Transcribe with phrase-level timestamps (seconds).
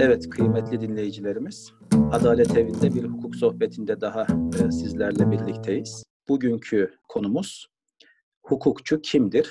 [0.00, 1.72] Evet kıymetli dinleyicilerimiz,
[2.12, 6.04] Adalet Evi'nde bir hukuk sohbetinde daha e, sizlerle birlikteyiz.
[6.28, 7.66] Bugünkü konumuz
[8.42, 9.50] hukukçu kimdir?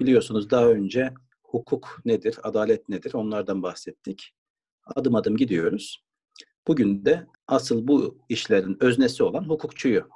[0.00, 4.32] Biliyorsunuz daha önce hukuk nedir, adalet nedir onlardan bahsettik.
[4.96, 6.04] Adım adım gidiyoruz.
[6.68, 10.08] Bugün de asıl bu işlerin öznesi olan hukukçuyu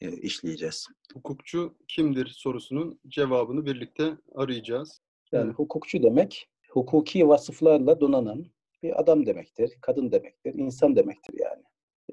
[0.00, 0.86] e, işleyeceğiz.
[1.14, 5.00] Hukukçu kimdir sorusunun cevabını birlikte arayacağız.
[5.32, 8.46] Yani hukukçu demek hukuki vasıflarla donanan
[8.82, 11.62] bir adam demektir, kadın demektir, insan demektir yani.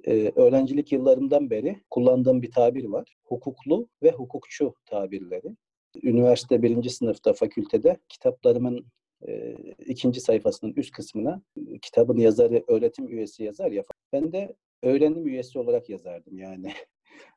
[0.06, 3.16] Ee, öğrencilik yıllarımdan beri kullandığım bir tabir var.
[3.24, 5.56] Hukuklu ve hukukçu tabirleri.
[6.04, 8.86] Üniversite birinci sınıfta fakültede kitaplarımın
[9.28, 11.42] e, ikinci sayfasının üst kısmına
[11.82, 13.84] kitabın yazarı öğretim üyesi yazar ya.
[14.14, 16.72] Ben de öğrenim üyesi olarak yazardım yani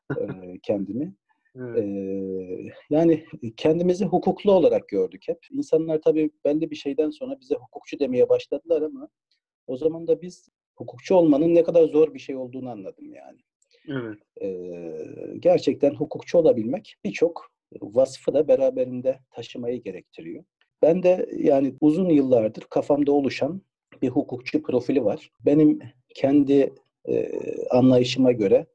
[0.63, 1.13] kendimi.
[1.55, 1.77] Evet.
[1.77, 3.25] Ee, yani
[3.57, 5.37] kendimizi hukuklu olarak gördük hep.
[5.51, 9.09] İnsanlar tabii belli bir şeyden sonra bize hukukçu demeye başladılar ama
[9.67, 13.39] o zaman da biz hukukçu olmanın ne kadar zor bir şey olduğunu anladım yani.
[13.87, 14.19] Evet.
[14.41, 20.43] Ee, gerçekten hukukçu olabilmek birçok vasfı da beraberinde taşımayı gerektiriyor.
[20.81, 23.61] Ben de yani uzun yıllardır kafamda oluşan
[24.01, 25.31] bir hukukçu profili var.
[25.39, 25.79] Benim
[26.15, 26.73] kendi
[27.09, 27.31] e,
[27.69, 28.65] anlayışıma göre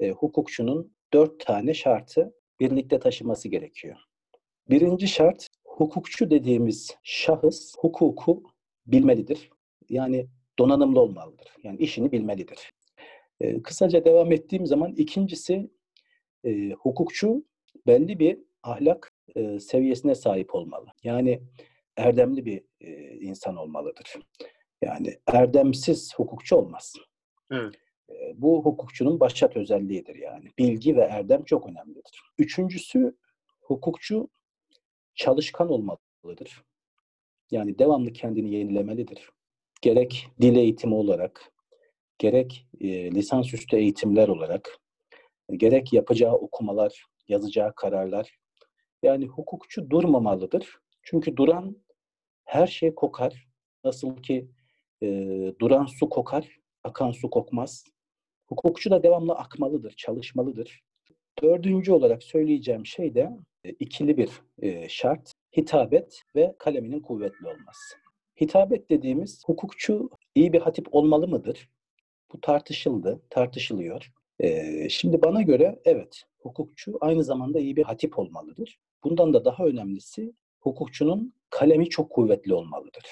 [0.00, 3.96] e, hukukçunun dört tane şartı birlikte taşıması gerekiyor.
[4.70, 8.42] Birinci şart, hukukçu dediğimiz şahıs hukuku
[8.86, 9.50] bilmelidir.
[9.88, 10.26] Yani
[10.58, 11.48] donanımlı olmalıdır.
[11.62, 12.72] Yani işini bilmelidir.
[13.40, 15.70] E, kısaca devam ettiğim zaman ikincisi
[16.44, 17.44] e, hukukçu
[17.86, 20.86] belli bir ahlak e, seviyesine sahip olmalı.
[21.02, 21.42] Yani
[21.96, 24.14] erdemli bir e, insan olmalıdır.
[24.82, 26.92] Yani erdemsiz hukukçu olmaz.
[27.50, 27.74] Evet.
[28.12, 30.50] E, bu hukukçunun başat özelliğidir yani.
[30.58, 32.22] Bilgi ve erdem çok önemlidir.
[32.38, 33.16] Üçüncüsü
[33.60, 34.28] hukukçu
[35.14, 36.64] çalışkan olmalıdır.
[37.50, 39.30] Yani devamlı kendini yenilemelidir
[39.82, 41.52] gerek dil eğitimi olarak,
[42.18, 44.78] gerek e, lisansüstü eğitimler olarak,
[45.56, 48.38] gerek yapacağı okumalar, yazacağı kararlar.
[49.02, 50.78] Yani hukukçu durmamalıdır.
[51.02, 51.76] Çünkü duran
[52.44, 53.48] her şey kokar.
[53.84, 54.48] Nasıl ki
[55.02, 55.06] e,
[55.60, 57.84] duran su kokar, akan su kokmaz.
[58.52, 60.82] Hukukçu da devamlı akmalıdır, çalışmalıdır.
[61.42, 63.30] Dördüncü olarak söyleyeceğim şey de
[63.64, 64.30] e, ikili bir
[64.62, 65.32] e, şart.
[65.56, 67.96] Hitabet ve kaleminin kuvvetli olması.
[68.40, 71.68] Hitabet dediğimiz hukukçu iyi bir hatip olmalı mıdır?
[72.32, 74.12] Bu tartışıldı, tartışılıyor.
[74.40, 78.78] Ee, şimdi bana göre evet, hukukçu aynı zamanda iyi bir hatip olmalıdır.
[79.04, 83.04] Bundan da daha önemlisi hukukçunun kalemi çok kuvvetli olmalıdır.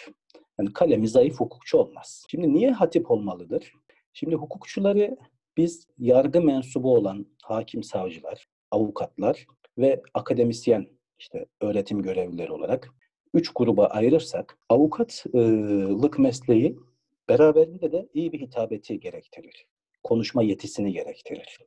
[0.59, 2.25] Yani kalemi zayıf hukukçu olmaz.
[2.31, 3.72] Şimdi niye hatip olmalıdır?
[4.12, 5.16] Şimdi hukukçuları
[5.56, 9.47] biz yargı mensubu olan hakim savcılar, avukatlar
[9.78, 10.87] ve akademisyen
[11.19, 12.88] işte öğretim görevlileri olarak
[13.34, 16.76] üç gruba ayırırsak avukatlık mesleği
[17.28, 19.66] beraberinde de iyi bir hitabeti gerektirir.
[20.03, 21.59] Konuşma yetisini gerektirir.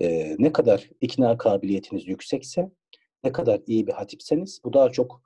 [0.00, 2.70] Ee, ne kadar ikna kabiliyetiniz yüksekse,
[3.24, 5.22] ne kadar iyi bir hatipseniz bu daha çok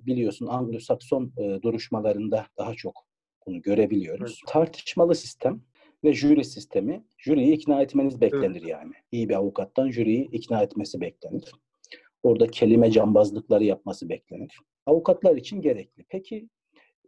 [0.00, 3.07] biliyorsun Anglo-Sakson e, duruşmalarında daha çok
[3.48, 4.40] bunu görebiliyoruz.
[4.40, 4.52] Evet.
[4.52, 5.60] Tartışmalı sistem
[6.04, 8.68] ve jüri sistemi, jüriyi ikna etmeniz beklenir evet.
[8.68, 8.92] yani.
[9.12, 11.52] İyi bir avukattan jüriyi ikna etmesi beklenir.
[12.22, 14.58] Orada kelime cambazlıkları yapması beklenir.
[14.86, 16.04] Avukatlar için gerekli.
[16.08, 16.48] Peki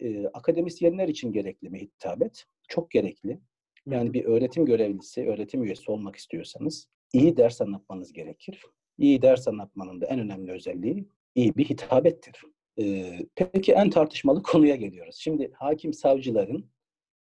[0.01, 2.45] e, akademisyenler için gerekli mi hitabet?
[2.69, 3.41] Çok gerekli.
[3.87, 8.65] Yani bir öğretim görevlisi, öğretim üyesi olmak istiyorsanız iyi ders anlatmanız gerekir.
[8.99, 12.43] İyi ders anlatmanın da en önemli özelliği iyi bir hitabettir.
[12.79, 15.17] Ee, peki en tartışmalı konuya geliyoruz.
[15.19, 16.71] Şimdi hakim savcıların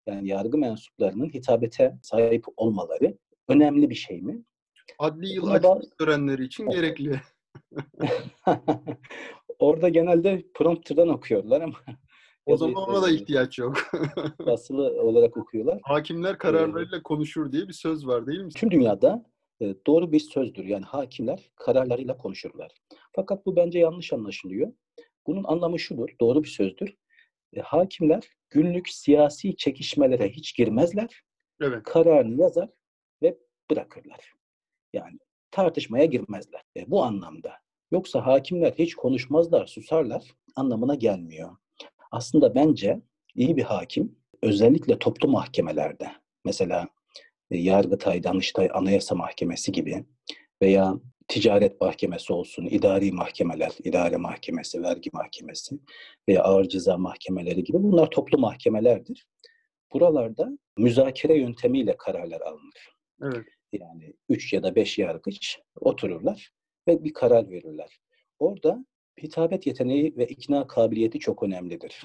[0.06, 3.19] yani yargı mensuplarının hitabete sahip olmaları
[3.49, 4.44] önemli bir şey mi?
[4.99, 7.21] Adli yıl açmış törenleri için gerekli.
[9.59, 11.75] Orada genelde prompter'dan okuyorlar ama
[12.47, 13.77] o zaman ona da ihtiyaç yok.
[14.47, 15.81] basılı olarak okuyorlar.
[15.83, 18.50] Hakimler kararlarıyla konuşur diye bir söz var değil mi?
[18.50, 19.25] Tüm dünyada
[19.87, 20.65] doğru bir sözdür.
[20.65, 22.72] Yani hakimler kararlarıyla konuşurlar.
[23.15, 24.72] Fakat bu bence yanlış anlaşılıyor.
[25.27, 26.97] Bunun anlamı şudur, doğru bir sözdür.
[27.53, 31.22] E, hakimler günlük siyasi çekişmelere hiç girmezler.
[31.61, 31.83] Evet.
[31.83, 32.69] Kararını yazar
[33.22, 33.39] ve
[33.71, 34.33] bırakırlar.
[34.93, 35.19] Yani
[35.51, 36.63] tartışmaya girmezler.
[36.77, 37.53] E, bu anlamda.
[37.93, 41.57] Yoksa hakimler hiç konuşmazlar, susarlar anlamına gelmiyor.
[42.11, 43.01] Aslında bence
[43.34, 46.11] iyi bir hakim özellikle toplu mahkemelerde
[46.45, 46.89] mesela
[47.51, 50.05] e, Yargıtay, Danıştay, Anayasa Mahkemesi gibi
[50.63, 50.95] veya
[51.30, 55.78] ticaret mahkemesi olsun, idari mahkemeler, idare mahkemesi, vergi mahkemesi
[56.28, 59.27] veya ağır ceza mahkemeleri gibi bunlar toplu mahkemelerdir.
[59.92, 62.94] Buralarda müzakere yöntemiyle kararlar alınır.
[63.22, 63.44] Evet.
[63.72, 66.50] Yani üç ya da beş yargıç otururlar
[66.88, 68.00] ve bir karar verirler.
[68.38, 68.84] Orada
[69.22, 72.03] hitabet yeteneği ve ikna kabiliyeti çok önemlidir.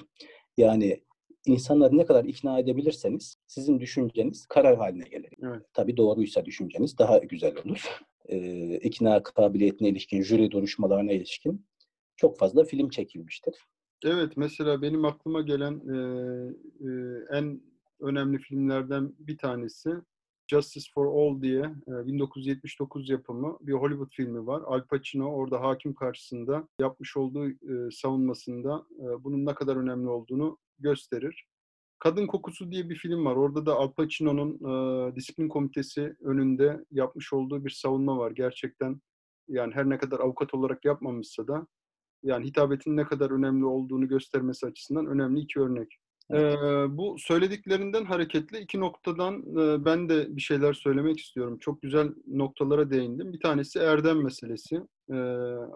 [0.56, 1.02] Yani
[1.46, 5.32] insanları ne kadar ikna edebilirseniz sizin düşünceniz karar haline gelir.
[5.42, 5.62] Evet.
[5.74, 8.00] Tabii doğruysa düşünceniz daha güzel olur.
[8.28, 11.66] Ee, ikna kabiliyetine ilişkin, jüri duruşmalarına ilişkin
[12.16, 13.54] çok fazla film çekilmiştir.
[14.04, 15.96] Evet, mesela benim aklıma gelen e,
[16.80, 16.90] e,
[17.38, 17.60] en
[18.00, 19.90] önemli filmlerden bir tanesi
[20.48, 24.62] Justice for All diye e, 1979 yapımı bir Hollywood filmi var.
[24.66, 30.58] Al Pacino orada hakim karşısında yapmış olduğu e, savunmasında e, bunun ne kadar önemli olduğunu
[30.78, 31.46] gösterir.
[31.98, 33.36] Kadın Kokusu diye bir film var.
[33.36, 38.30] Orada da Al Pacino'nun e, disiplin komitesi önünde yapmış olduğu bir savunma var.
[38.30, 39.00] Gerçekten
[39.48, 41.66] yani her ne kadar avukat olarak yapmamışsa da
[42.22, 45.98] yani hitabetin ne kadar önemli olduğunu göstermesi açısından önemli iki örnek.
[46.30, 46.58] Evet.
[46.62, 51.58] Ee, bu söylediklerinden hareketle iki noktadan e, ben de bir şeyler söylemek istiyorum.
[51.58, 53.32] Çok güzel noktalara değindim.
[53.32, 54.82] Bir tanesi erdem meselesi.
[55.10, 55.14] Ee,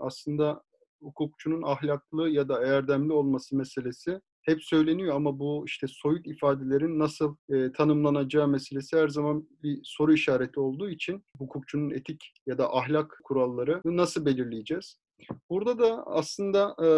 [0.00, 0.62] aslında
[1.02, 7.36] hukukçunun ahlaklı ya da erdemli olması meselesi hep söyleniyor ama bu işte soyut ifadelerin nasıl
[7.48, 13.20] e, tanımlanacağı meselesi her zaman bir soru işareti olduğu için hukukçunun etik ya da ahlak
[13.24, 14.96] kuralları nasıl belirleyeceğiz?
[15.50, 16.88] Burada da aslında e,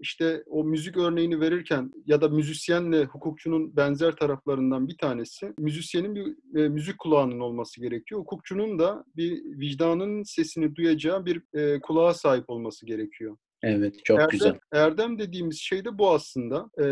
[0.00, 6.58] işte o müzik örneğini verirken ya da müzisyenle hukukçunun benzer taraflarından bir tanesi müzisyenin bir
[6.60, 8.20] e, müzik kulağının olması gerekiyor.
[8.20, 13.36] Hukukçunun da bir vicdanın sesini duyacağı bir e, kulağa sahip olması gerekiyor.
[13.66, 14.58] Evet, çok erdem, güzel.
[14.72, 16.70] Erdem dediğimiz şey de bu aslında.
[16.78, 16.84] Ee,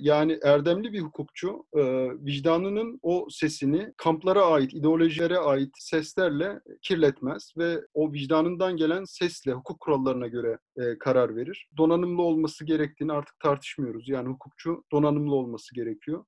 [0.00, 1.82] yani erdemli bir hukukçu e,
[2.24, 9.80] vicdanının o sesini kamplara ait, ideolojilere ait seslerle kirletmez ve o vicdanından gelen sesle hukuk
[9.80, 11.68] kurallarına göre e, karar verir.
[11.76, 14.08] Donanımlı olması gerektiğini artık tartışmıyoruz.
[14.08, 16.24] Yani hukukçu donanımlı olması gerekiyor.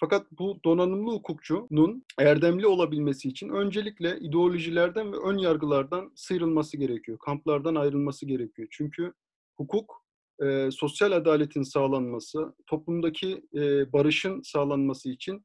[0.00, 7.18] Fakat bu donanımlı hukukçunun erdemli olabilmesi için öncelikle ideolojilerden ve ön yargılardan sıyrılması gerekiyor.
[7.18, 8.68] Kamplardan ayrılması gerekiyor.
[8.70, 9.12] Çünkü
[9.56, 10.04] hukuk,
[10.42, 15.44] e, sosyal adaletin sağlanması, toplumdaki e, barışın sağlanması için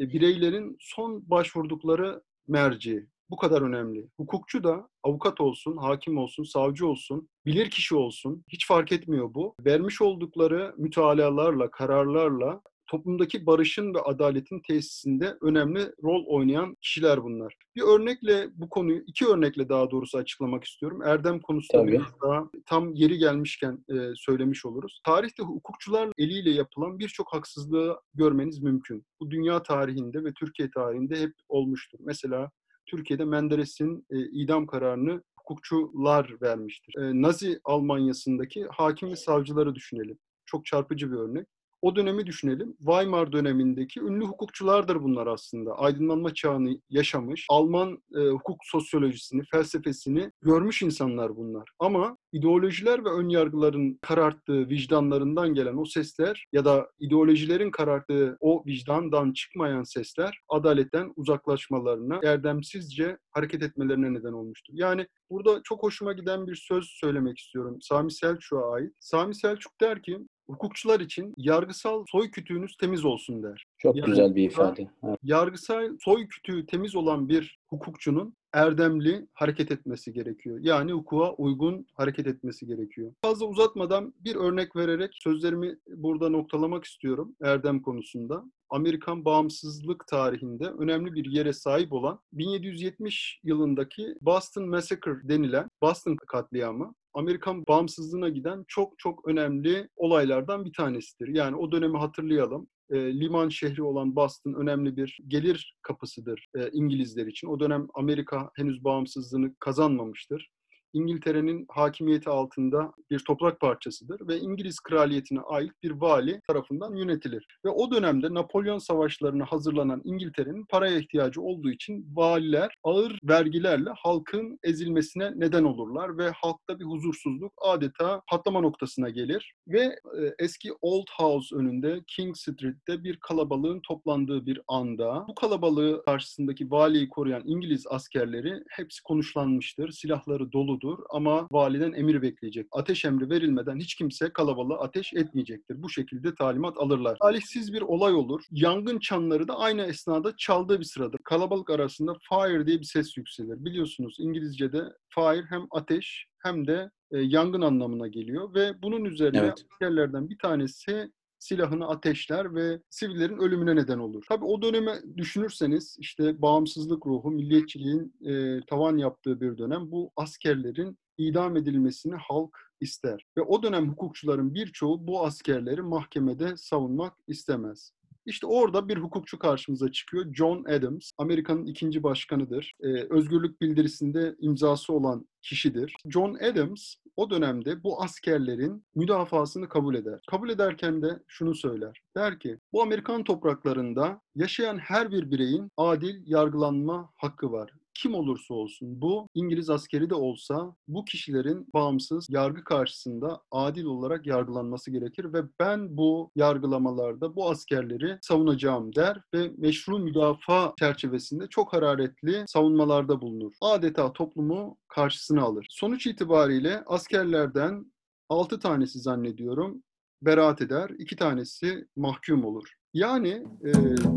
[0.00, 3.06] e, bireylerin son başvurdukları merci.
[3.30, 4.08] Bu kadar önemli.
[4.16, 9.54] Hukukçu da avukat olsun, hakim olsun, savcı olsun, bilir kişi olsun hiç fark etmiyor bu.
[9.60, 12.60] Vermiş oldukları mütalalarla, kararlarla
[12.92, 17.56] toplumdaki barışın ve adaletin tesisinde önemli rol oynayan kişiler bunlar.
[17.76, 21.02] Bir örnekle bu konuyu, iki örnekle daha doğrusu açıklamak istiyorum.
[21.02, 21.92] Erdem konusunda Tabii.
[21.92, 25.00] biraz daha tam yeri gelmişken e, söylemiş oluruz.
[25.04, 29.06] Tarihte hukukçular eliyle yapılan birçok haksızlığı görmeniz mümkün.
[29.20, 31.98] Bu dünya tarihinde ve Türkiye tarihinde hep olmuştur.
[32.02, 32.50] Mesela
[32.86, 36.94] Türkiye'de Menderes'in e, idam kararını hukukçular vermiştir.
[36.98, 40.18] E, Nazi Almanya'sındaki hakim ve savcıları düşünelim.
[40.46, 41.46] Çok çarpıcı bir örnek
[41.82, 42.76] o dönemi düşünelim.
[42.78, 45.78] Weimar dönemindeki ünlü hukukçulardır bunlar aslında.
[45.78, 51.68] Aydınlanma çağını yaşamış, Alman e, hukuk sosyolojisini, felsefesini görmüş insanlar bunlar.
[51.78, 59.32] Ama ideolojiler ve önyargıların kararttığı vicdanlarından gelen o sesler ya da ideolojilerin kararttığı o vicdandan
[59.32, 64.72] çıkmayan sesler adaletten uzaklaşmalarına, erdemsizce hareket etmelerine neden olmuştur.
[64.76, 67.78] Yani burada çok hoşuma giden bir söz söylemek istiyorum.
[67.80, 68.92] Sami Selçuk'a ait.
[69.00, 70.18] Sami Selçuk der ki
[70.52, 73.66] hukukçular için yargısal soy kütüğünüz temiz olsun der.
[73.78, 74.90] Çok yani, güzel bir ifade.
[75.04, 75.18] Evet.
[75.22, 80.58] Yargısal soy kütüğü temiz olan bir hukukçunun erdemli hareket etmesi gerekiyor.
[80.62, 83.12] Yani hukuka uygun hareket etmesi gerekiyor.
[83.22, 88.44] Fazla uzatmadan bir örnek vererek sözlerimi burada noktalamak istiyorum erdem konusunda.
[88.70, 96.94] Amerikan bağımsızlık tarihinde önemli bir yere sahip olan 1770 yılındaki Boston Massacre denilen Boston katliamı
[97.14, 101.28] Amerikan bağımsızlığına giden çok çok önemli olaylardan bir tanesidir.
[101.28, 102.68] Yani o dönemi hatırlayalım.
[102.90, 107.48] E, liman şehri olan Boston önemli bir gelir kapısıdır e, İngilizler için.
[107.48, 110.50] O dönem Amerika henüz bağımsızlığını kazanmamıştır.
[110.92, 117.46] İngiltere'nin hakimiyeti altında bir toprak parçasıdır ve İngiliz kraliyetine ait bir vali tarafından yönetilir.
[117.64, 124.58] Ve o dönemde Napolyon savaşlarına hazırlanan İngiltere'nin paraya ihtiyacı olduğu için valiler ağır vergilerle halkın
[124.62, 129.54] ezilmesine neden olurlar ve halkta bir huzursuzluk adeta patlama noktasına gelir.
[129.68, 136.02] Ve e, eski Old House önünde King Street'te bir kalabalığın toplandığı bir anda bu kalabalığı
[136.04, 142.66] karşısındaki valiyi koruyan İngiliz askerleri hepsi konuşlanmıştır, silahları doludur doğrudur ama validen emir bekleyecek.
[142.72, 145.82] Ateş emri verilmeden hiç kimse kalabalığa ateş etmeyecektir.
[145.82, 147.18] Bu şekilde talimat alırlar.
[147.18, 148.42] Talihsiz bir olay olur.
[148.50, 151.18] Yangın çanları da aynı esnada çaldığı bir sıradır.
[151.24, 153.64] Kalabalık arasında fire diye bir ses yükselir.
[153.64, 154.84] Biliyorsunuz İngilizce'de
[155.14, 159.64] fire hem ateş hem de e, yangın anlamına geliyor ve bunun üzerine evet.
[159.72, 161.10] askerlerden bir tanesi
[161.42, 164.24] silahını ateşler ve sivillerin ölümüne neden olur.
[164.28, 170.98] Tabii o döneme düşünürseniz işte bağımsızlık ruhu, milliyetçiliğin e, tavan yaptığı bir dönem bu askerlerin
[171.18, 173.26] idam edilmesini halk ister.
[173.38, 177.92] Ve o dönem hukukçuların birçoğu bu askerleri mahkemede savunmak istemez.
[178.26, 180.34] İşte orada bir hukukçu karşımıza çıkıyor.
[180.34, 182.76] John Adams, Amerika'nın ikinci başkanıdır.
[182.80, 185.94] Ee, özgürlük bildirisinde imzası olan kişidir.
[186.06, 190.20] John Adams o dönemde bu askerlerin müdafasını kabul eder.
[190.30, 192.02] Kabul ederken de şunu söyler.
[192.16, 198.54] Der ki bu Amerikan topraklarında yaşayan her bir bireyin adil yargılanma hakkı var kim olursa
[198.54, 205.32] olsun bu İngiliz askeri de olsa bu kişilerin bağımsız yargı karşısında adil olarak yargılanması gerekir
[205.32, 213.20] ve ben bu yargılamalarda bu askerleri savunacağım der ve meşru müdafaa çerçevesinde çok hararetli savunmalarda
[213.20, 213.52] bulunur.
[213.60, 215.66] Adeta toplumu karşısına alır.
[215.70, 217.92] Sonuç itibariyle askerlerden
[218.28, 219.82] 6 tanesi zannediyorum
[220.22, 222.81] beraat eder, iki tanesi mahkum olur.
[222.94, 223.70] Yani e,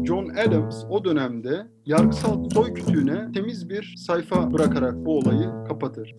[0.05, 6.15] John Adams o dönemde yargısal soy kütüğüne temiz bir sayfa bırakarak bu olayı kapatır.